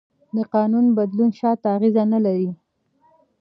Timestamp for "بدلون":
0.97-1.29